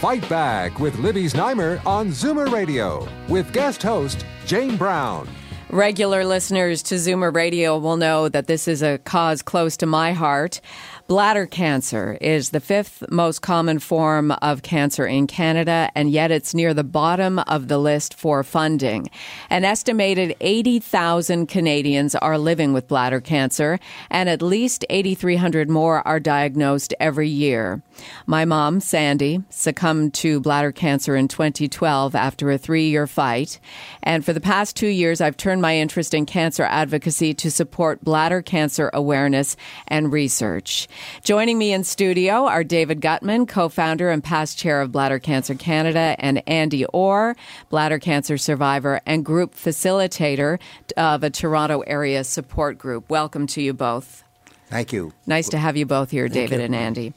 [0.00, 5.26] Fight Back with Libby Znaimer on Zoomer Radio with guest host Jane Brown.
[5.70, 10.12] Regular listeners to Zoomer Radio will know that this is a cause close to my
[10.12, 10.60] heart.
[11.08, 16.52] Bladder cancer is the fifth most common form of cancer in Canada, and yet it's
[16.52, 19.08] near the bottom of the list for funding.
[19.48, 23.78] An estimated 80,000 Canadians are living with bladder cancer,
[24.10, 27.82] and at least 8,300 more are diagnosed every year.
[28.26, 33.60] My mom, Sandy, succumbed to bladder cancer in 2012 after a three year fight.
[34.02, 38.02] And for the past two years, I've turned my interest in cancer advocacy to support
[38.02, 40.88] bladder cancer awareness and research.
[41.22, 45.54] Joining me in studio are David Gutman, co founder and past chair of Bladder Cancer
[45.54, 47.36] Canada, and Andy Orr,
[47.70, 50.58] bladder cancer survivor and group facilitator
[50.96, 53.08] of a Toronto area support group.
[53.10, 54.24] Welcome to you both.
[54.68, 55.12] Thank you.
[55.26, 56.64] Nice to have you both here, Thank David you.
[56.64, 57.12] and Andy.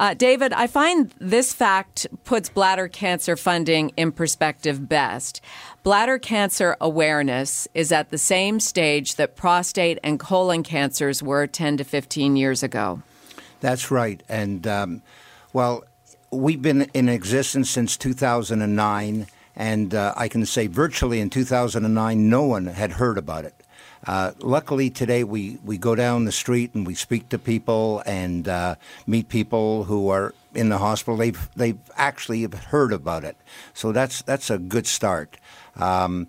[0.00, 5.40] Uh, David, I find this fact puts bladder cancer funding in perspective best.
[5.82, 11.78] Bladder cancer awareness is at the same stage that prostate and colon cancers were 10
[11.78, 13.02] to 15 years ago.
[13.60, 14.22] That's right.
[14.28, 15.02] And, um,
[15.52, 15.82] well,
[16.30, 19.26] we've been in existence since 2009,
[19.56, 23.54] and uh, I can say virtually in 2009, no one had heard about it.
[24.06, 28.48] Uh, luckily, today we, we go down the street and we speak to people and
[28.48, 28.74] uh,
[29.06, 31.16] meet people who are in the hospital.
[31.16, 33.36] They've they've actually heard about it,
[33.74, 35.36] so that's that's a good start.
[35.76, 36.28] Um,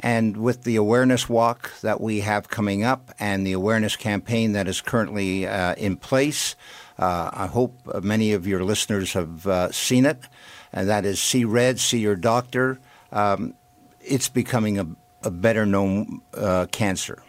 [0.00, 4.66] and with the awareness walk that we have coming up and the awareness campaign that
[4.66, 6.56] is currently uh, in place,
[6.98, 10.24] uh, I hope many of your listeners have uh, seen it.
[10.72, 12.78] And that is See Red, See Your Doctor.
[13.12, 13.54] Um,
[14.00, 14.86] it's becoming a,
[15.22, 17.22] a better known uh, cancer.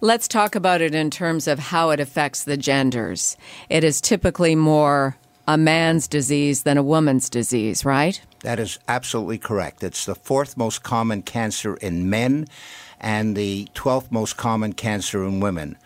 [0.00, 3.36] Let's talk about it in terms of how it affects the genders.
[3.68, 5.16] It is typically more
[5.46, 8.20] a man's disease than a woman's disease, right?
[8.42, 9.82] That is absolutely correct.
[9.82, 12.46] It's the fourth most common cancer in men
[13.00, 15.78] and the 12th most common cancer in women.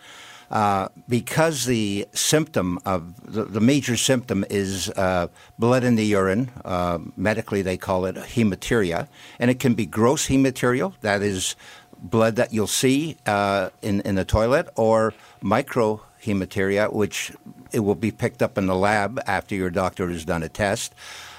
[0.53, 5.27] Uh, because the symptom of the, the major symptom is uh,
[5.57, 9.07] blood in the urine, uh, medically they call it hematuria,
[9.39, 11.55] and it can be gross hematuria, that is
[11.97, 15.11] blood that you'll see uh, in, in the toilet, or
[15.41, 17.31] microhematuria, which
[17.71, 20.93] it will be picked up in the lab after your doctor has done a test,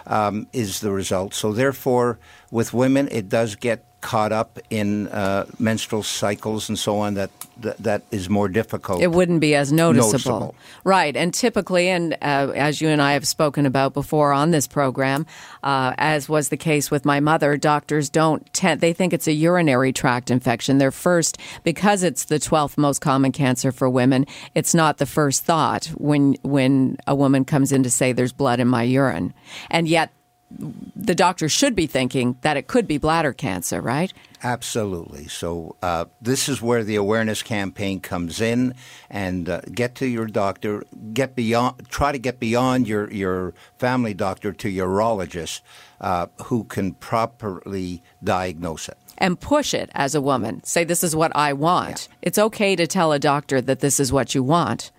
[0.08, 1.34] um, is the result.
[1.34, 2.18] So, therefore,
[2.50, 7.30] with women, it does get caught up in uh, menstrual cycles and so on that,
[7.56, 9.00] that that is more difficult.
[9.00, 10.10] It wouldn't be as noticeable.
[10.12, 10.54] Noticeable.
[10.84, 11.16] Right.
[11.16, 15.24] And typically, and uh, as you and I have spoken about before on this program,
[15.62, 19.32] uh, as was the case with my mother, doctors don't tend, they think it's a
[19.32, 20.76] urinary tract infection.
[20.76, 25.44] They're first, because it's the 12th most common cancer for women, it's not the first
[25.44, 29.32] thought when, when a woman comes in to say there's blood in my urine.
[29.70, 30.12] And yet,
[30.50, 34.12] the doctor should be thinking that it could be bladder cancer, right?
[34.42, 35.26] Absolutely.
[35.26, 38.74] So uh, this is where the awareness campaign comes in,
[39.08, 40.84] and uh, get to your doctor.
[41.12, 41.88] Get beyond.
[41.88, 45.62] Try to get beyond your your family doctor to urologist,
[46.00, 48.98] uh, who can properly diagnose it.
[49.16, 50.62] and push it as a woman.
[50.64, 52.08] Say, this is what I want.
[52.20, 54.90] It's okay to tell a doctor that this is what you want.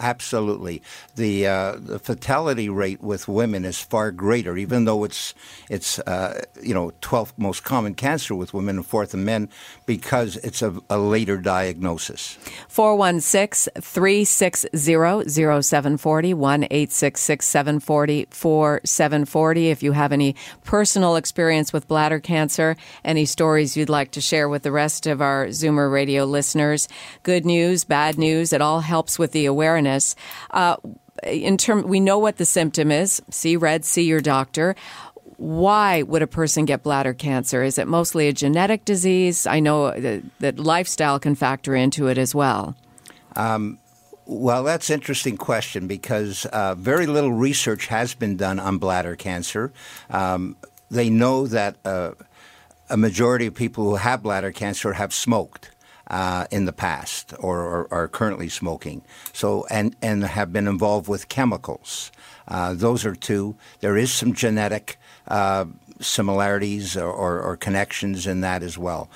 [0.00, 0.82] Absolutely,
[1.16, 5.34] the uh, the fatality rate with women is far greater, even though it's
[5.68, 9.48] it's uh, you know twelfth most common cancer with women and fourth in men,
[9.86, 12.38] because it's a, a later diagnosis.
[12.68, 19.70] 416 360 0740 1 866 740 4740.
[19.70, 24.48] If you have any personal experience with bladder cancer, any stories you'd like to share
[24.48, 26.88] with the rest of our Zoomer radio listeners,
[27.22, 29.87] good news, bad news, it all helps with the awareness.
[30.50, 30.76] Uh,
[31.24, 33.20] in term, we know what the symptom is.
[33.30, 34.76] See red, see your doctor.
[35.36, 37.62] Why would a person get bladder cancer?
[37.62, 39.46] Is it mostly a genetic disease?
[39.46, 42.76] I know that, that lifestyle can factor into it as well.
[44.30, 49.16] Well, that's an interesting question because uh, very little research has been done on bladder
[49.16, 49.72] cancer.
[50.10, 50.56] Um,
[50.90, 52.12] they know that uh,
[52.90, 55.70] a majority of people who have bladder cancer have smoked.
[56.10, 59.02] Uh, in the past, or, or are currently smoking,
[59.34, 62.10] so and and have been involved with chemicals.
[62.48, 63.54] Uh, those are two.
[63.80, 65.66] There is some genetic uh,
[66.00, 69.10] similarities or, or, or, connections in that as well.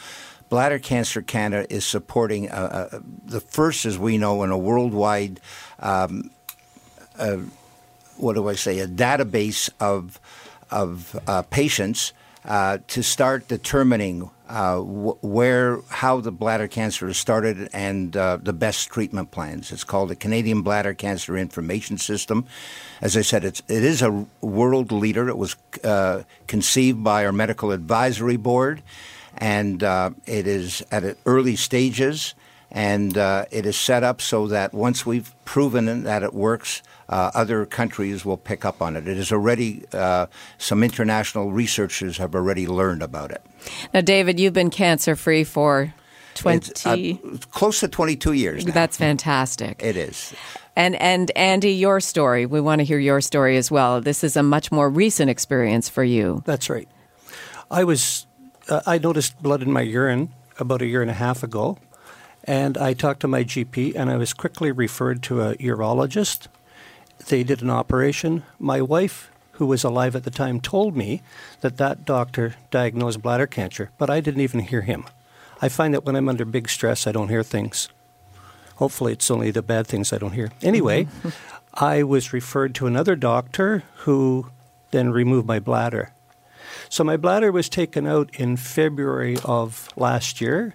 [0.50, 5.40] Bladder Cancer Canada is supporting uh, uh, the first, as we know, in a worldwide,
[5.78, 6.30] um,
[7.18, 7.38] uh,
[8.18, 10.20] what do I say, a database of
[10.70, 11.18] of
[11.50, 12.12] patients
[12.44, 18.90] uh, to start determining uh, where, how the bladder cancer started and uh, the best
[18.90, 19.72] treatment plans.
[19.72, 22.44] It's called the Canadian Bladder Cancer Information System.
[23.00, 25.31] As I said, it's, it is a world leader.
[25.31, 28.82] It was uh, conceived by our medical advisory board,
[29.38, 32.34] and uh, it is at early stages.
[32.74, 37.30] And uh, it is set up so that once we've proven that it works, uh,
[37.34, 39.06] other countries will pick up on it.
[39.06, 40.26] It is already, uh,
[40.56, 43.44] some international researchers have already learned about it.
[43.92, 45.92] Now, David, you've been cancer free for
[46.34, 48.72] 20 uh, close to 22 years now.
[48.72, 49.82] That's fantastic.
[49.82, 50.34] It is.
[50.75, 52.46] And and Andy, your story.
[52.46, 54.00] We want to hear your story as well.
[54.00, 56.42] This is a much more recent experience for you.
[56.46, 56.88] That's right.
[57.70, 58.26] I was
[58.68, 61.76] uh, I noticed blood in my urine about a year and a half ago,
[62.44, 66.48] and I talked to my GP, and I was quickly referred to a urologist
[67.28, 68.44] they did an operation.
[68.58, 71.22] My wife, who was alive at the time, told me
[71.60, 75.04] that that doctor diagnosed bladder cancer, but I didn't even hear him.
[75.60, 77.88] I find that when I'm under big stress, I don't hear things.
[78.76, 80.50] Hopefully, it's only the bad things I don't hear.
[80.62, 81.06] Anyway,
[81.74, 84.50] I was referred to another doctor who
[84.90, 86.12] then removed my bladder.
[86.88, 90.74] So my bladder was taken out in February of last year.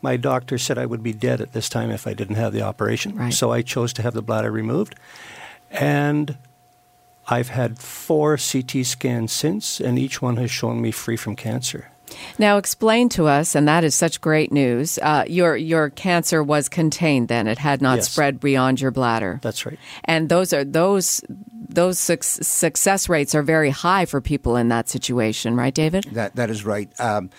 [0.00, 2.62] My doctor said I would be dead at this time if I didn't have the
[2.62, 3.16] operation.
[3.16, 3.34] Right.
[3.34, 4.94] So I chose to have the bladder removed.
[5.70, 6.38] And
[7.26, 11.90] I've had four CT scans since, and each one has shown me free from cancer.
[12.38, 14.98] Now, explain to us, and that is such great news.
[15.02, 17.28] Uh, your your cancer was contained.
[17.28, 18.10] Then it had not yes.
[18.10, 19.40] spread beyond your bladder.
[19.42, 19.78] That's right.
[20.04, 21.22] And those are those
[21.68, 26.04] those su- success rates are very high for people in that situation, right, David?
[26.12, 26.88] That that is right.
[26.98, 27.30] Um,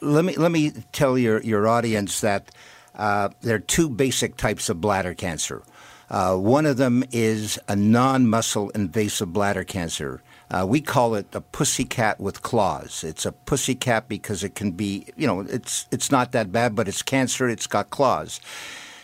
[0.00, 2.50] let me let me tell your your audience that
[2.94, 5.62] uh, there are two basic types of bladder cancer.
[6.08, 10.22] Uh, one of them is a non muscle invasive bladder cancer.
[10.48, 13.02] Uh, we call it a pussycat with claws.
[13.02, 16.86] It's a pussycat because it can be, you know, it's, it's not that bad, but
[16.86, 18.40] it's cancer, it's got claws.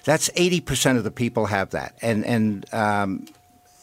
[0.05, 1.97] That's 80% of the people have that.
[2.01, 3.27] And, and um,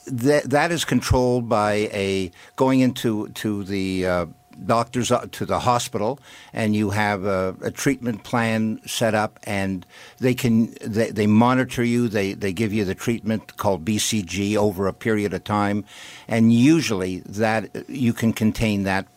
[0.07, 4.25] that, that is controlled by a going into to the uh,
[4.65, 6.19] doctors uh, to the hospital,
[6.53, 9.85] and you have a, a, treatment plan set up, and
[10.19, 12.07] they can they, they monitor you.
[12.07, 15.85] They they give you the treatment called BCG over a period of time,
[16.27, 19.07] and usually that you can contain that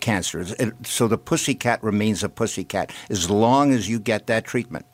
[0.00, 0.44] cancer.
[0.84, 4.86] So the pussycat remains a pussycat as long as you get that treatment.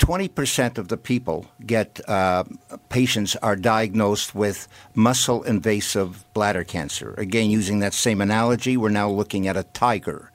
[0.00, 2.44] 20% of the people get uh,
[2.88, 7.14] patients are diagnosed with muscle invasive bladder cancer.
[7.18, 10.32] Again, using that same analogy, we're now looking at a tiger.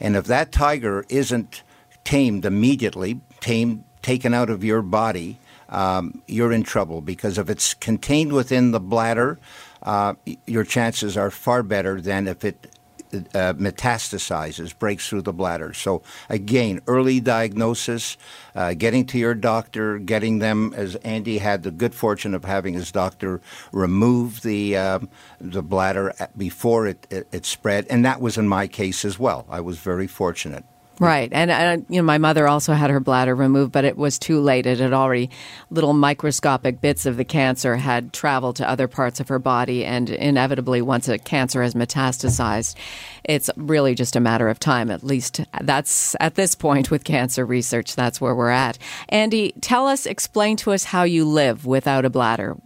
[0.00, 1.62] And if that tiger isn't
[2.02, 5.38] tamed immediately, tamed, taken out of your body,
[5.68, 9.38] um, you're in trouble because if it's contained within the bladder,
[9.84, 10.14] uh,
[10.46, 12.73] your chances are far better than if it
[13.14, 15.72] uh, metastasizes, breaks through the bladder.
[15.72, 18.16] So, again, early diagnosis,
[18.54, 22.74] uh, getting to your doctor, getting them, as Andy had the good fortune of having
[22.74, 23.40] his doctor
[23.72, 25.08] remove the, um,
[25.40, 27.86] the bladder before it, it, it spread.
[27.88, 29.46] And that was in my case as well.
[29.48, 30.64] I was very fortunate.
[31.00, 34.16] Right, and uh, you know, my mother also had her bladder removed, but it was
[34.16, 34.64] too late.
[34.64, 35.28] It had already
[35.68, 40.08] little microscopic bits of the cancer had traveled to other parts of her body, and
[40.08, 42.76] inevitably, once a cancer has metastasized,
[43.24, 44.88] it's really just a matter of time.
[44.88, 47.96] At least that's at this point with cancer research.
[47.96, 48.78] That's where we're at.
[49.08, 52.56] Andy, tell us, explain to us how you live without a bladder.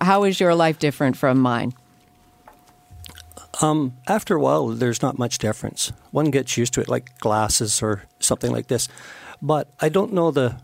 [0.00, 1.72] How is your life different from mine?
[3.60, 5.92] Um, after a while, there's not much difference.
[6.10, 8.88] One gets used to it, like glasses or something like this.
[9.42, 10.56] But I don't know the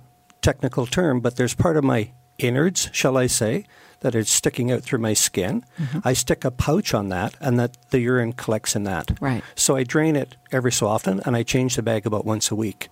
[0.42, 3.64] technical term, but there's part of my innards, shall I say,
[4.00, 5.64] that is sticking out through my skin.
[5.78, 6.00] Mm-hmm.
[6.04, 9.18] I stick a pouch on that, and that the urine collects in that.
[9.20, 9.42] Right.
[9.54, 12.54] So I drain it every so often, and I change the bag about once a
[12.54, 12.88] week.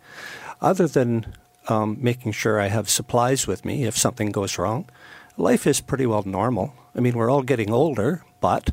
[0.61, 1.27] Other than
[1.69, 4.89] um, making sure I have supplies with me if something goes wrong,
[5.37, 6.73] life is pretty well normal.
[6.95, 8.71] I mean, we're all getting older, but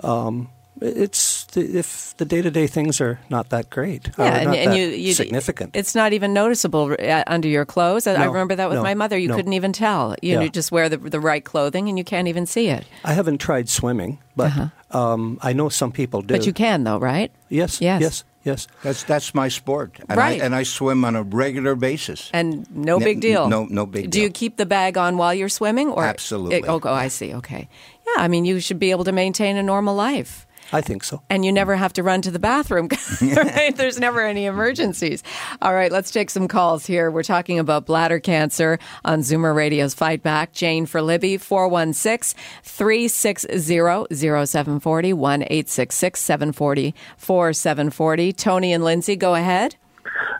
[0.00, 0.48] um,
[0.82, 4.10] it's if the day to day things are not that great.
[4.18, 5.76] Yeah, and, and you, you, significant.
[5.76, 8.06] It's not even noticeable uh, under your clothes.
[8.06, 9.18] No, I remember that with no, my mother.
[9.18, 9.36] You no.
[9.36, 10.16] couldn't even tell.
[10.22, 10.40] You, yeah.
[10.42, 12.84] you just wear the the right clothing, and you can't even see it.
[13.04, 14.98] I haven't tried swimming, but uh-huh.
[14.98, 16.34] um, I know some people do.
[16.34, 17.30] But you can, though, right?
[17.48, 17.80] Yes.
[17.80, 18.00] Yes.
[18.00, 18.24] Yes.
[18.44, 18.66] Yes.
[18.82, 20.40] That's that's my sport, and right.
[20.40, 22.28] I, and I swim on a regular basis.
[22.32, 23.48] And no big deal.
[23.48, 24.04] No, no big.
[24.04, 24.10] Deal.
[24.10, 26.56] Do you keep the bag on while you're swimming, or absolutely?
[26.56, 27.34] It, oh, oh, I see.
[27.34, 27.68] Okay.
[28.04, 30.46] Yeah, I mean, you should be able to maintain a normal life.
[30.72, 31.22] I think so.
[31.28, 32.88] And you never have to run to the bathroom.
[33.20, 33.76] right?
[33.76, 35.22] There's never any emergencies.
[35.60, 37.10] All right, let's take some calls here.
[37.10, 40.52] We're talking about bladder cancer on Zoomer Radio's Fight Back.
[40.52, 48.32] Jane for Libby, 416 360 0740 1 740 4740.
[48.32, 49.76] Tony and Lindsay, go ahead.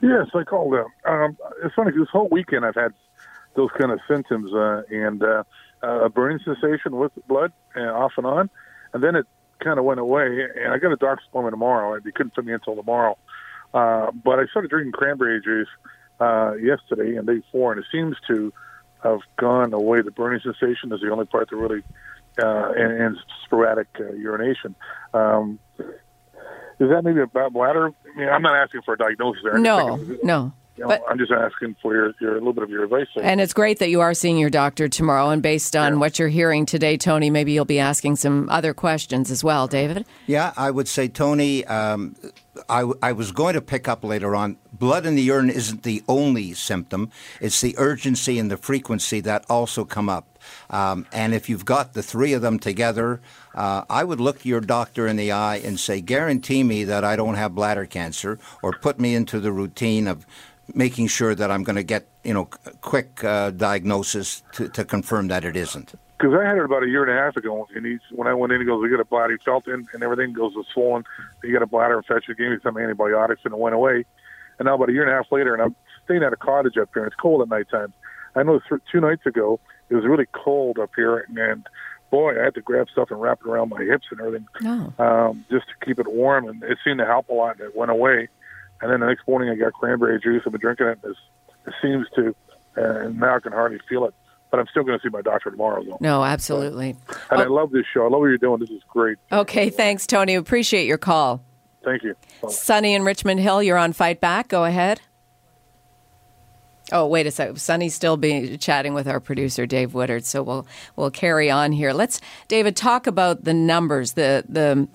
[0.02, 0.86] Yes, I called them.
[1.04, 2.92] Um, it's funny, this whole weekend I've had
[3.54, 5.44] those kind of symptoms uh, and uh,
[5.82, 8.50] a burning sensation with blood uh, off and on.
[8.92, 9.26] And then it
[9.62, 10.46] kind of went away.
[10.62, 11.94] And I got a doctor's appointment tomorrow.
[11.94, 13.16] and They couldn't put me until tomorrow.
[13.72, 15.68] Uh, but I started drinking cranberry juice
[16.20, 18.52] uh, yesterday and day four, and it seems to
[19.02, 20.02] have gone away.
[20.02, 21.82] The burning sensation is the only part that really,
[22.42, 24.74] uh, and, and sporadic uh, urination.
[25.14, 27.88] Um, is that maybe a bad bladder?
[27.88, 29.62] I mean, I'm not asking for a diagnosis or anything.
[29.62, 30.52] No, no.
[30.82, 33.06] You know, but, I'm just asking for your, your a little bit of your advice.
[33.20, 35.30] And it's great that you are seeing your doctor tomorrow.
[35.30, 35.98] And based on yeah.
[35.98, 40.04] what you're hearing today, Tony, maybe you'll be asking some other questions as well, David.
[40.26, 41.64] Yeah, I would say, Tony.
[41.66, 42.16] Um,
[42.68, 44.58] I, I was going to pick up later on.
[44.72, 47.10] Blood in the urine isn't the only symptom;
[47.40, 50.38] it's the urgency and the frequency that also come up.
[50.68, 53.20] Um, and if you've got the three of them together,
[53.54, 57.16] uh, I would look your doctor in the eye and say, "Guarantee me that I
[57.16, 60.26] don't have bladder cancer," or put me into the routine of
[60.74, 62.46] making sure that I'm going to get you know
[62.80, 65.94] quick uh, diagnosis to, to confirm that it isn't.
[66.18, 68.34] Because I had it about a year and a half ago, and he's when I
[68.34, 70.66] went in, he goes, "We got a bladder." He felt in, and everything goes was
[70.72, 71.04] swollen.
[71.42, 72.34] He got a bladder infection.
[72.36, 74.04] He gave me some antibiotics, and it went away.
[74.58, 76.76] And now about a year and a half later, and I'm staying at a cottage
[76.76, 77.02] up here.
[77.02, 77.92] And it's cold at night time.
[78.34, 79.58] I know th- two nights ago
[79.90, 81.68] it was really cold up here, and, and
[82.10, 85.04] boy, I had to grab stuff and wrap it around my hips and everything, oh.
[85.04, 86.46] um, just to keep it warm.
[86.46, 87.58] And it seemed to help a lot.
[87.58, 88.28] And it went away.
[88.82, 90.42] And then the next morning, I got cranberry juice.
[90.44, 90.98] I've been drinking it.
[91.02, 91.14] And
[91.66, 92.34] it seems to,
[92.76, 94.14] uh, and now I can hardly feel it.
[94.50, 95.96] But I'm still going to see my doctor tomorrow, though.
[96.00, 96.96] No, absolutely.
[97.08, 97.44] So, and oh.
[97.44, 98.02] I love this show.
[98.02, 98.60] I love what you're doing.
[98.60, 99.16] This is great.
[99.30, 100.34] Okay, thanks, Tony.
[100.34, 101.42] Appreciate your call.
[101.84, 102.14] Thank you.
[102.42, 102.50] Bye.
[102.50, 104.48] Sunny in Richmond Hill, you're on Fight Back.
[104.48, 105.00] Go ahead.
[106.90, 107.58] Oh, wait a second.
[107.58, 111.92] Sunny's still be chatting with our producer Dave Woodard, so we'll we'll carry on here.
[111.94, 114.86] Let's David talk about the numbers, the the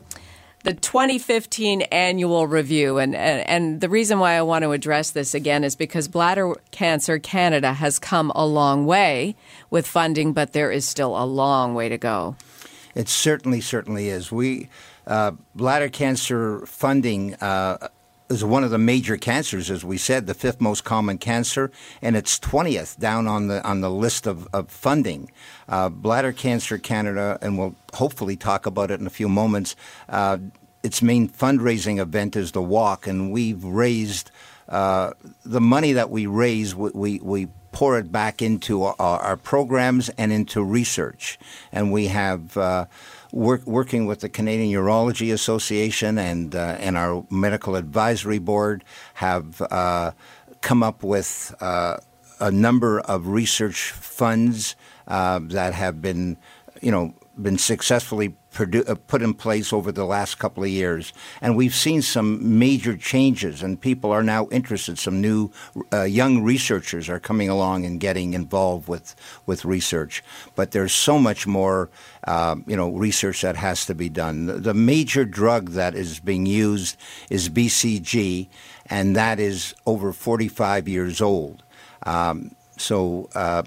[0.68, 2.98] the 2015 annual review.
[2.98, 6.56] And, and, and, the reason why I want to address this again is because Bladder
[6.72, 9.38] Cancer Canada has come a long way
[9.70, 12.36] with funding, but there is still a long way to go.
[12.96, 14.30] It certainly, certainly is.
[14.30, 14.68] We
[15.06, 17.88] uh, bladder cancer funding uh,
[18.30, 22.16] is one of the major cancers, as we said, the fifth most common cancer, and
[22.16, 25.32] it's twentieth down on the on the list of, of funding.
[25.68, 29.76] Uh, Bladder Cancer Canada, and we'll hopefully talk about it in a few moments.
[30.10, 30.38] Uh,
[30.84, 34.32] its main fundraising event is the walk, and we've raised
[34.70, 35.12] uh,
[35.46, 36.76] the money that we raise.
[36.76, 41.38] We, we, we pour it back into our, our, programs and into research,
[41.72, 42.86] and we have uh,
[43.32, 48.84] work, working with the Canadian Urology Association and uh, and our medical advisory board
[49.16, 50.12] have uh,
[50.62, 51.98] come up with uh,
[52.40, 54.76] a number of research funds
[55.08, 56.38] uh, that have been,
[56.82, 61.14] you know, been successfully produ- uh, put in place over the last couple of years.
[61.42, 64.98] And we've seen some major changes, and people are now interested.
[64.98, 65.52] Some new
[65.94, 69.16] uh, young researchers are coming along and getting involved with,
[69.46, 70.24] with research.
[70.56, 71.90] But there's so much more,
[72.26, 74.48] uh, you know, research that has to be done.
[74.48, 76.98] The, the major drug that is being used
[77.30, 78.48] is BCG,
[78.88, 81.64] and that is over 45 years old.
[82.04, 83.64] Um, so, uh,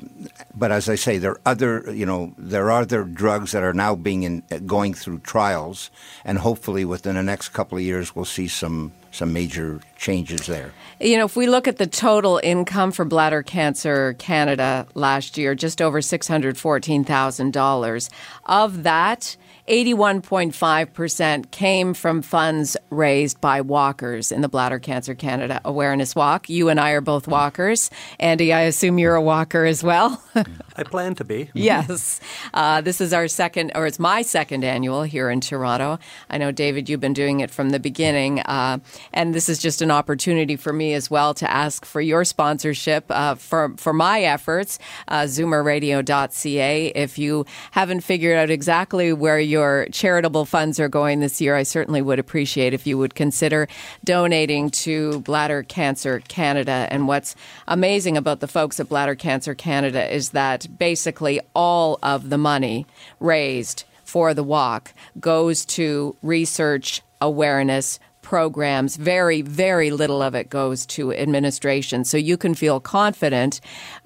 [0.55, 3.75] but as I say, there are other, you know, there are other drugs that are
[3.75, 5.91] now being in, going through trials,
[6.25, 10.73] and hopefully within the next couple of years, we'll see some some major changes there.
[11.01, 15.55] You know, if we look at the total income for bladder cancer Canada last year,
[15.55, 18.11] just over six hundred fourteen thousand dollars.
[18.47, 19.37] Of that,
[19.71, 26.51] 81.5% came from funds raised by walkers in the Bladder Cancer Canada Awareness Walk.
[26.51, 27.89] You and I are both walkers.
[28.19, 30.21] Andy, I assume you're a walker as well.
[30.75, 31.51] I plan to be.
[31.55, 32.19] yes.
[32.53, 36.01] Uh, this is our second, or it's my second annual here in Toronto.
[36.29, 38.41] I know, David, you've been doing it from the beginning.
[38.41, 38.79] Uh,
[39.13, 43.05] and this is just an opportunity for me as well to ask for your sponsorship
[43.11, 46.87] uh, for, for my efforts, uh, zoomerradio.ca.
[46.89, 51.55] If you haven't figured out exactly where you're your charitable funds are going this year,
[51.55, 53.69] I certainly would appreciate if you would consider
[54.03, 56.89] donating to Bladder Cancer Canada.
[56.91, 57.37] And what's
[57.69, 62.87] amazing about the folks at Bladder Cancer Canada is that basically all of the money
[63.21, 68.95] raised for the walk goes to research awareness programs.
[68.95, 72.05] Very, very little of it goes to administration.
[72.05, 73.61] So you can feel confident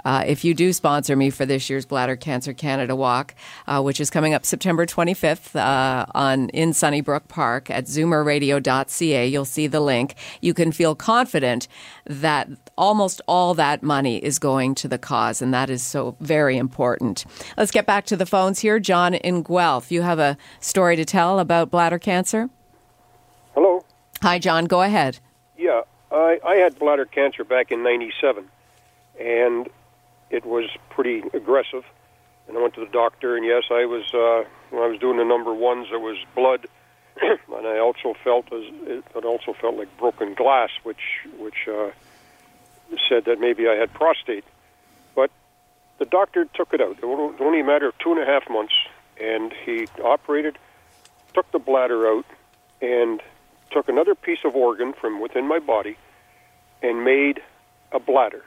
[0.07, 3.35] uh, if you do sponsor me for this year's Bladder Cancer Canada Walk,
[3.67, 9.27] uh, which is coming up September 25th uh, on in Sunnybrook Park at zoomerradio.ca.
[9.29, 10.15] You'll see the link.
[10.41, 11.69] You can feel confident
[12.07, 16.57] that almost all that money is going to the cause, and that is so very
[16.57, 17.27] important.
[17.59, 18.81] Let's get back to the phones here.
[18.81, 22.49] John in Guelph, you have a story to tell about bladder cancer?
[24.25, 24.65] Hi, John.
[24.65, 25.19] Go ahead.
[25.59, 28.49] Yeah, I, I had bladder cancer back in 97,
[29.21, 29.69] and
[30.31, 31.85] it was pretty aggressive.
[32.49, 35.19] And I went to the doctor, and yes, I was, uh, when I was doing
[35.19, 36.67] the number ones, there was blood.
[37.21, 41.91] and I also felt as it, it also felt like broken glass, which which uh,
[43.07, 44.47] said that maybe I had prostate.
[45.15, 45.31] But
[45.99, 46.97] the doctor took it out.
[46.97, 48.73] It was only a matter of two and a half months,
[49.21, 50.59] and he operated,
[51.35, 52.25] took the bladder out,
[52.81, 53.21] and
[53.75, 55.97] took another piece of organ from within my body,
[56.83, 57.43] and made
[57.93, 58.45] a bladder.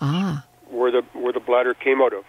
[0.00, 0.44] Ah.
[0.68, 2.24] Where the where the bladder came out of.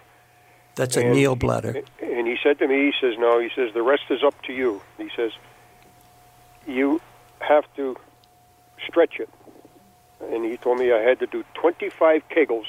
[0.74, 1.84] That's a and, neobladder.
[2.02, 4.52] And he said to me, he says, "No," he says, "the rest is up to
[4.52, 5.32] you." He says,
[6.66, 7.00] "You
[7.40, 7.96] have to
[8.88, 9.30] stretch it."
[10.32, 12.66] And he told me I had to do 25 kegels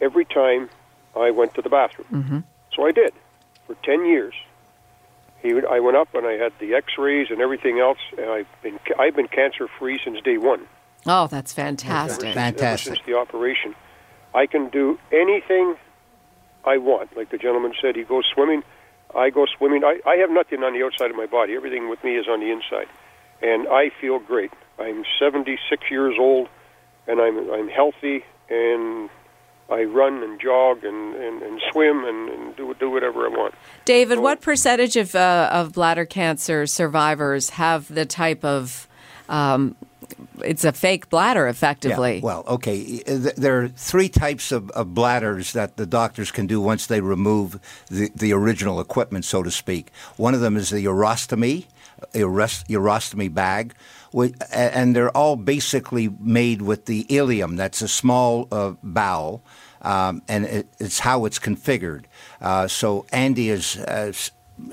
[0.00, 0.70] every time
[1.14, 2.08] I went to the bathroom.
[2.10, 2.38] Mm-hmm.
[2.74, 3.12] So I did
[3.66, 4.34] for 10 years.
[5.42, 8.46] He would, I went up and I had the X-rays and everything else, and I've
[8.62, 10.66] been I've been cancer free since day one.
[11.04, 12.26] Oh, that's fantastic!
[12.26, 12.86] Ever since, fantastic.
[12.86, 13.74] Ever since the operation,
[14.34, 15.74] I can do anything
[16.64, 17.16] I want.
[17.16, 18.62] Like the gentleman said, he goes swimming.
[19.14, 19.82] I go swimming.
[19.84, 21.54] I, I have nothing on the outside of my body.
[21.54, 22.86] Everything with me is on the inside,
[23.42, 24.52] and I feel great.
[24.78, 26.48] I'm 76 years old,
[27.08, 29.10] and I'm I'm healthy, and
[29.70, 33.54] I run and jog and, and, and swim and, and, do do whatever I want.
[33.84, 38.88] David, so, what percentage of uh, of bladder cancer survivors have the type of
[39.28, 39.76] um,
[40.44, 42.16] it's a fake bladder, effectively.
[42.16, 43.02] Yeah, well, okay.
[43.02, 47.58] There are three types of, of, bladders that the doctors can do once they remove
[47.88, 49.90] the, the original equipment, so to speak.
[50.16, 51.66] One of them is the urostomy,
[52.14, 53.74] urostomy bag,
[54.52, 57.56] and they're all basically made with the ileum.
[57.56, 59.42] That's a small uh, bowel,
[59.82, 62.04] um, and it, it's how it's configured.
[62.40, 63.76] Uh, so Andy is.
[63.76, 64.12] Uh,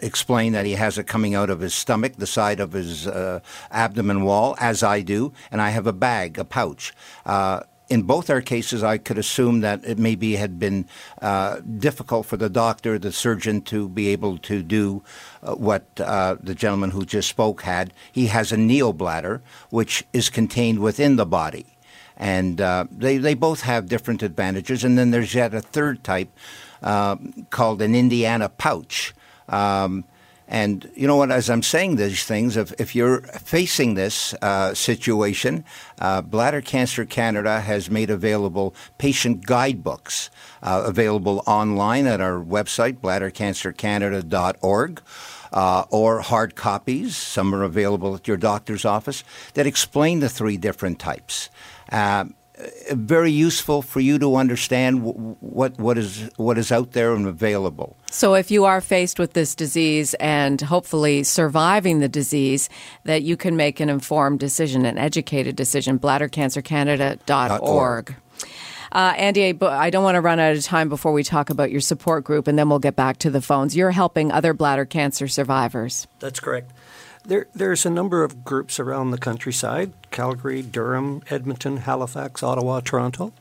[0.03, 3.39] explain that he has it coming out of his stomach, the side of his uh,
[3.71, 6.93] abdomen wall, as I do, and I have a bag, a pouch.
[7.89, 10.85] In both our cases, I could assume that it maybe had been
[11.23, 15.03] uh, difficult for the doctor, the surgeon, to be able to do
[15.41, 17.91] uh, what uh, the gentleman who just spoke had.
[18.11, 21.65] He has a neobladder, which is contained within the body.
[22.15, 24.83] And uh, they, they both have different advantages.
[24.83, 26.29] And then there's yet a third type
[26.83, 27.15] uh,
[27.49, 29.15] called an Indiana pouch.
[29.47, 30.03] Um,
[30.49, 31.31] and you know what?
[31.31, 35.63] As I'm saying these things, if, if you're facing this uh, situation,
[35.99, 40.31] uh, Bladder Cancer Canada has made available patient guidebooks
[40.63, 45.01] uh, available online at our website, bladdercancercanada.org.
[45.51, 49.23] Uh, or hard copies, some are available at your doctor's office,
[49.55, 51.49] that explain the three different types.
[51.91, 52.25] Uh,
[52.91, 55.01] very useful for you to understand
[55.39, 57.97] what what is what is out there and available.
[58.11, 62.69] So, if you are faced with this disease and hopefully surviving the disease,
[63.05, 65.99] that you can make an informed decision, an educated decision.
[65.99, 68.15] BladderCancerCanada.org.
[68.91, 71.81] Uh, Andy, I don't want to run out of time before we talk about your
[71.81, 73.75] support group, and then we'll get back to the phones.
[73.75, 76.07] You're helping other bladder cancer survivors.
[76.19, 76.71] That's correct.
[77.29, 83.33] There, there's a number of groups around the countryside Calgary, Durham, Edmonton, Halifax, Ottawa, Toronto.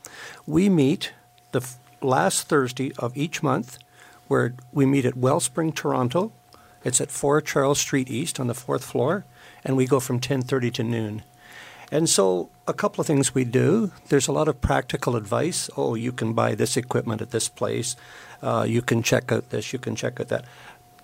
[0.45, 1.11] We meet
[1.53, 1.67] the
[1.99, 3.79] last Thursday of each month,
[4.27, 6.31] where we meet at Wellspring, Toronto.
[6.83, 9.25] It's at 4 Charles Street East on the fourth floor,
[9.65, 11.23] and we go from 10:30 to noon.
[11.91, 13.91] And so, a couple of things we do.
[14.09, 15.67] There's a lot of practical advice.
[15.75, 17.95] Oh, you can buy this equipment at this place.
[18.43, 19.73] Uh, you can check out this.
[19.73, 20.45] You can check out that.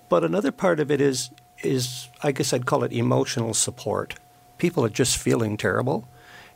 [0.08, 1.30] But another part of it is
[1.62, 4.14] is, I guess I'd call it emotional support.
[4.58, 6.08] People are just feeling terrible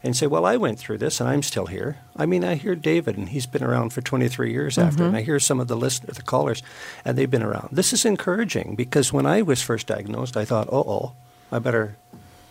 [0.02, 1.98] and say, Well, I went through this and I'm still here.
[2.16, 4.88] I mean, I hear David, and he's been around for 23 years mm-hmm.
[4.88, 6.62] after, and I hear some of the listeners, the callers,
[7.04, 7.68] and they've been around.
[7.72, 11.12] This is encouraging because when I was first diagnosed, I thought, Oh, oh,
[11.52, 11.96] I better,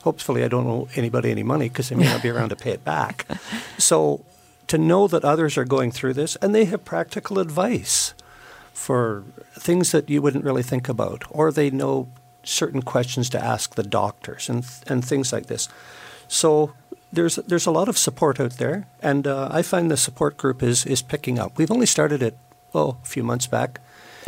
[0.04, 2.72] hopefully, I don't owe anybody any money because they may not be around to pay
[2.72, 3.26] it back.
[3.80, 4.26] So
[4.68, 8.14] to know that others are going through this and they have practical advice
[8.74, 12.08] for things that you wouldn't really think about, or they know
[12.50, 15.70] certain questions to ask the doctors and and things like this.
[16.28, 16.74] So
[17.12, 20.64] there's there's a lot of support out there, and uh, I find the support group
[20.64, 21.58] is is picking up.
[21.58, 22.38] We've only started it
[22.74, 23.80] oh a few months back.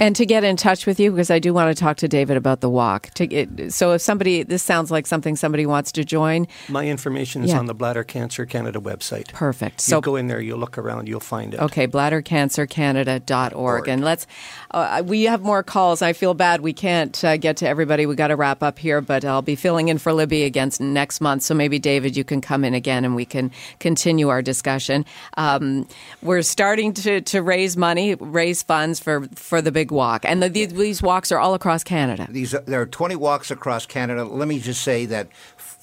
[0.01, 2.35] And to get in touch with you, because I do want to talk to David
[2.35, 3.11] about the walk.
[3.11, 6.47] To, so if somebody, this sounds like something somebody wants to join.
[6.69, 7.59] My information is Yeah.
[7.59, 9.31] on the Bladder Cancer Canada website.
[9.31, 9.79] Perfect.
[9.79, 11.59] So go in there, you'll look around, you'll find it.
[11.59, 13.87] Okay, bladdercancercanada.org.
[13.87, 14.25] And let's,
[14.71, 16.01] uh, we have more calls.
[16.01, 18.07] I feel bad we can't uh, get to everybody.
[18.07, 21.21] We got to wrap up here, but I'll be filling in for Libby again next
[21.21, 21.43] month.
[21.43, 25.05] So maybe, David, you can come in again and we can continue our discussion.
[25.37, 25.87] Um,
[26.23, 30.25] we're starting to, to raise money, raise funds for, for the big walk.
[30.25, 32.27] And the, these, these walks are all across Canada.
[32.29, 34.23] These there are 20 walks across Canada.
[34.23, 35.27] Let me just say that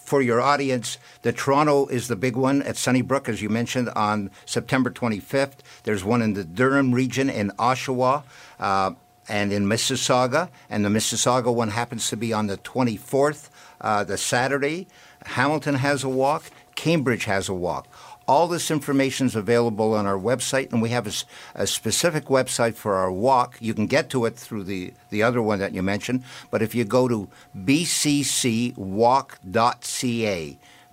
[0.09, 4.31] for your audience, the Toronto is the big one at Sunnybrook, as you mentioned, on
[4.47, 5.59] September 25th.
[5.85, 8.25] There's one in the Durham region in Oshawa.
[8.59, 8.92] Uh,
[9.29, 14.16] and in Mississauga, and the Mississauga one happens to be on the 24th, uh, the
[14.16, 14.87] Saturday.
[15.27, 16.44] Hamilton has a walk.
[16.75, 17.87] Cambridge has a walk.
[18.29, 21.07] All this information is available on our website, and we have
[21.55, 23.57] a specific website for our walk.
[23.59, 26.75] You can get to it through the, the other one that you mentioned, but if
[26.75, 28.77] you go to bccwalk.ca,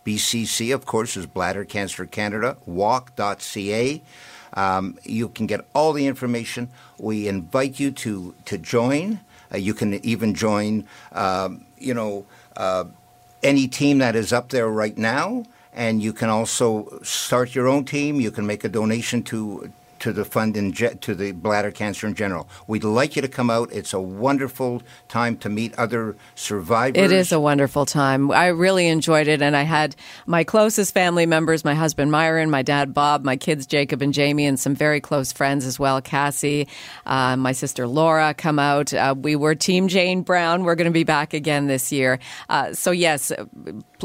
[0.06, 4.02] BCC, of course, is Bladder Cancer Canada, walk.ca.
[4.54, 6.70] Um, you can get all the information.
[6.98, 9.20] We invite you to, to join.
[9.54, 12.86] Uh, you can even join, um, you know, uh,
[13.44, 15.44] any team that is up there right now,
[15.76, 18.20] and you can also start your own team.
[18.20, 19.72] You can make a donation to
[20.06, 22.48] to the fund in ge- to the bladder cancer in general.
[22.68, 23.72] We'd like you to come out.
[23.72, 27.02] It's a wonderful time to meet other survivors.
[27.02, 28.30] It is a wonderful time.
[28.30, 29.96] I really enjoyed it, and I had
[30.28, 34.46] my closest family members my husband Myron, my dad Bob, my kids Jacob and Jamie,
[34.46, 36.68] and some very close friends as well Cassie,
[37.08, 38.94] uh, my sister Laura come out.
[38.94, 40.64] Uh, we were Team Jane Brown.
[40.66, 42.20] We're going to be back again this year.
[42.48, 43.32] Uh, so, yes,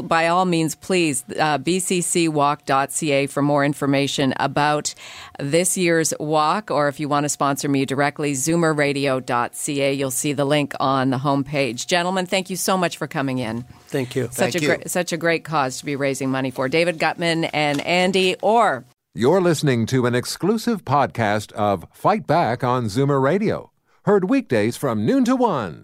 [0.03, 4.93] by all means, please, uh, bccwalk.ca for more information about
[5.39, 9.93] this year's walk, or if you want to sponsor me directly, zoomerradio.ca.
[9.93, 11.87] You'll see the link on the homepage.
[11.87, 13.63] Gentlemen, thank you so much for coming in.
[13.87, 14.25] Thank you.
[14.25, 14.67] Such Thank a you.
[14.67, 16.69] great, such a great cause to be raising money for.
[16.69, 18.85] David Gutman and Andy Orr.
[19.13, 23.71] You're listening to an exclusive podcast of Fight Back on Zoomer Radio,
[24.05, 25.83] heard weekdays from noon to one.